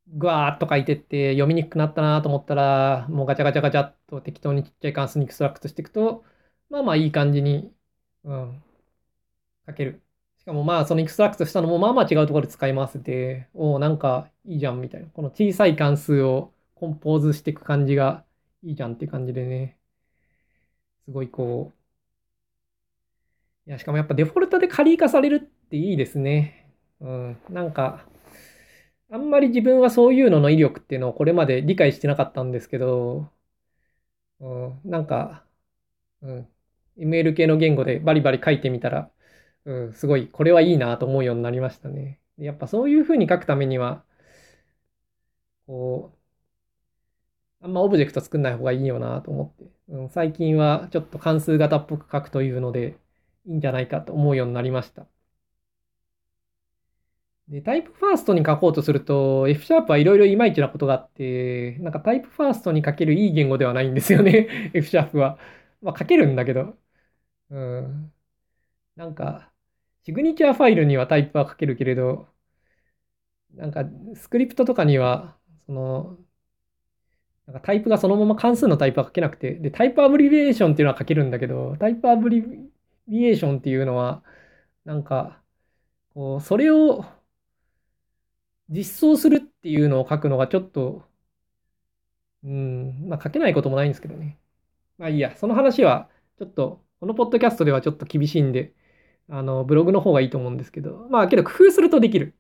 [0.08, 6.26] う、ぐわーっと書いてって読みにくくなったなと思ったら、もうガチャガチャガチャっと適当にちっちゃい関数に extract していくと、
[6.70, 7.74] まあまあいい感じに、
[8.24, 8.64] うん、
[9.68, 10.02] 書ける。
[10.42, 15.08] しかもまあその extract したのもまあまあ違うところで使い回せて、おお、なんかいいじゃんみたいな。
[15.08, 18.26] この小さい関数を compose していく感じが
[18.64, 19.78] いいじゃんって感じでね、
[21.06, 21.72] すごいこ
[23.68, 25.40] う、いや、しかもやっぱデフォルトで仮化されるっ
[25.70, 26.74] ていいですね。
[27.02, 27.38] うん。
[27.50, 28.06] なんか、
[29.12, 33.30] あんまり自分はそういうのの威力っていうのをこれまで理解してなかったんですけど、
[34.40, 35.46] うん、なんか、
[36.22, 36.48] うん、
[36.98, 39.12] ML 系の言語でバリバリ書いてみたら、
[39.66, 42.20] うん、すごい、これはいいなと思うようになりましたね。
[42.38, 44.04] やっぱそういうふうに書くためには、
[45.68, 46.12] こ
[47.62, 52.98] う、あんまオブジェクト作んない方がいいよなと思って、うん、最近はちょっと関数型っぽく書くというので、
[53.46, 55.08] いいんじゃないかと思うようになりました。
[57.48, 65.38] で、タイプファーストに書こうとすると、F シャープはいろいろいまいちなことがあって、なんかタイプファーストに書けるいい言語ではないんですよね、 F シャープは。
[65.82, 66.78] まあ書けるんだけど。
[67.52, 68.14] うん。
[68.98, 69.51] なんか、
[70.04, 72.28] シグニチャーファイルにはタイプは書けるけれど、
[73.54, 73.84] なんか
[74.16, 76.18] スクリプトとかには、その、
[77.48, 82.42] なんかタイプがそのまま関数のタイプは書けなくて、で、タイプアブリビエーションっていうのは書けるんだけど、タイプアブリ
[83.08, 84.24] ビエーションっていうのは、
[84.86, 85.42] なんか、
[86.14, 87.06] こう、それを
[88.70, 91.04] 実装するっていうのを書くのがちょっと、
[92.44, 94.40] うん、まあ書けないこともないんですけどね。
[94.98, 98.74] まあいいや、その話は、ちょっと、このポッドキャストではちょっと厳しいんで、
[99.30, 102.38] あの、ブログの方がいいと思うんですけど、まあけど工夫するとできる。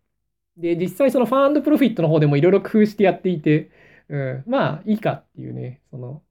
[0.57, 3.71] で、実際その fun profit の方でもいろいろ工夫してやっていて、
[4.09, 6.23] うん、まあいいかっていうね、その、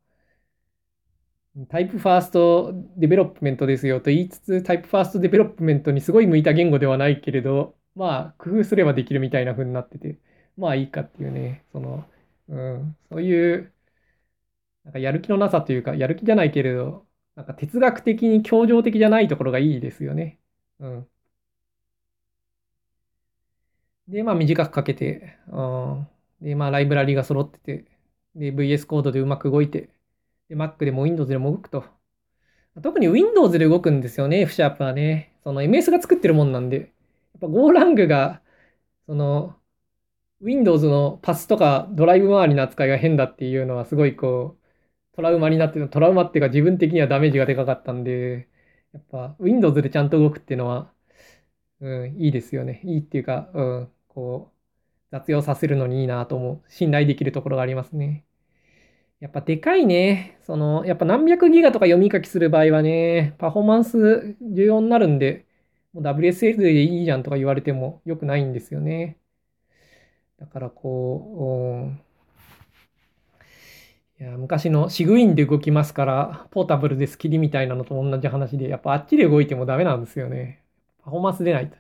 [1.69, 10.19] type first development ですよと言いつつ、 type first development にすごい向いた言語ではないけれど、まあ工夫すればできるみたいな風になってて、
[10.57, 12.09] まあいいかっていうね、その、
[12.49, 13.75] うん、そういう、
[14.85, 17.07] なんかやる気のなさというか、やる気じゃないけれど、
[17.41, 20.39] なんか哲学的に協情的じゃないところがいいですよね。
[20.79, 21.09] うん。
[24.09, 26.09] で、まあ短くかけて、うん、
[26.43, 27.85] で、まあライブラリが揃ってて、
[28.35, 29.89] で、VS コードでうまく動いて、
[30.49, 31.85] で、Mac でも Windows でも動くと。
[32.83, 35.33] 特に Windows で動くんですよね、F シャープはね。
[35.45, 36.77] その MS が作ってるもんなんで。
[36.79, 38.43] やっぱ GoLang が、
[39.07, 39.57] その、
[40.43, 44.60] Windows のパスとかドライブ周りの扱いが変だっていうのはすごいこう、
[45.15, 48.49] トラウマになってる、トラウマっていうか自分的にはダメージがでかかったんで、
[48.93, 50.93] やっぱ Windows でちゃんと動くっていうのは、
[51.81, 52.81] うん、いいですよね。
[52.85, 54.57] いいっていうか、うん、こう、
[55.11, 56.73] 雑用させるのにいいなと思う。
[56.73, 58.25] 信頼できるところがありますね。
[59.21, 60.39] やっぱでかいね。
[60.43, 65.47] その、やっぱ何百ギガとか読み書きする場合はね、パフォーマンス重要になるんで、
[65.95, 69.19] WSL でいいじゃんとか言われても良くないんですよね。
[70.39, 72.10] だからこう、
[74.21, 80.63] いや昔のシグインで動きますから、ポータブルでスキリみたいなのと同じ話で、やっぱあっちで動いてもダメなんですよね。
[81.03, 81.77] パフォーマンス出ないと。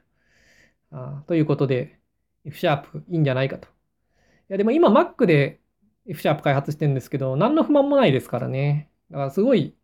[0.92, 2.00] あということで、
[2.46, 3.68] F シャープいいんじゃないかと。
[3.68, 3.70] い
[4.48, 5.60] や、でも今 Mac で
[6.06, 8.90] F シャープ開発してるんですけど、何の不満もないですからね。
[9.10, 9.76] だからすごい、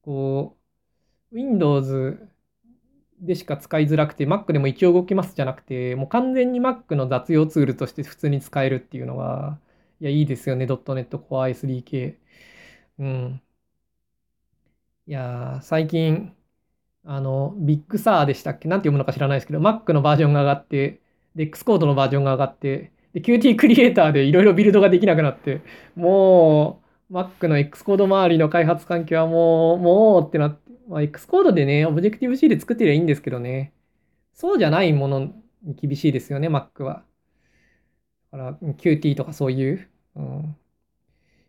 [0.00, 0.56] こ
[1.30, 2.26] う、Windows
[3.20, 9.58] でしか使いづらくて、Mac でも一応動きますじゃなくて、もう完全に Mac の雑用ツールとして普通に使えるっていうのが、
[10.00, 10.66] いや、いいですよね。
[10.66, 12.14] .NET Core SDK。
[12.98, 13.42] うん。
[15.06, 16.32] いや最近、
[17.04, 18.68] あの、 Big Sur でしたっけ？
[18.68, 21.00] なんて読むのか知らないですけど、Mac のバージョンが上がって、
[21.34, 25.62] で、Xcode のバージョンが上がって、で、Qt クリエイターでいろいろビルドができなくなって、
[25.96, 33.72] もう、Mac の Xcode 周りの開発環境はもう、もうってなって、まあ、Xcode でね、Objective-C で作ってりゃいいんですけどね、
[34.34, 35.20] そうじゃないもの
[35.62, 37.04] に厳しいですよね、Mac は。
[38.32, 39.88] だから、Qt とかそういう。
[40.16, 40.56] うん、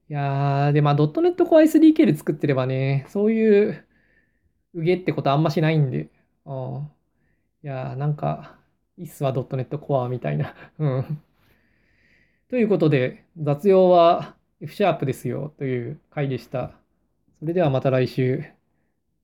[0.10, 3.86] いやー、で、まあ、.NET Core SDK で作ってればね、そういう、
[4.74, 6.10] うげってことあんましないんで、
[6.46, 6.92] うん、
[7.64, 8.58] いやー、なんか、
[8.98, 10.56] いっすわ、.NET Core みたいな。
[10.80, 11.22] うん。
[12.50, 16.74] ということで、雑用は F シャープですよという回でした。
[17.40, 18.59] それではまた来週。